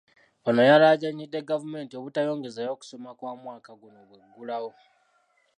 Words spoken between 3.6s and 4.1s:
guno